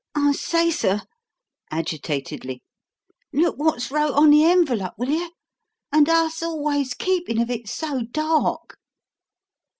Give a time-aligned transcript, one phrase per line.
[0.15, 1.01] I say, sir,"
[1.69, 2.63] agitatedly,
[3.31, 5.27] "look wot's wrote on the envellup, will yer?
[5.91, 8.79] And us always keepin' of it so dark."